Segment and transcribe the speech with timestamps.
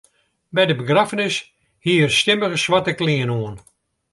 [0.55, 1.35] By de begraffenis
[1.83, 3.55] hie er stimmige swarte klean oan.